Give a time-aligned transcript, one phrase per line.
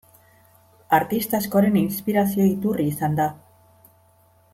[0.97, 3.29] Artista askoren inspirazio iturri izan da.